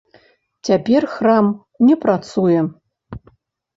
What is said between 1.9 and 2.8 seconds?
не працуе.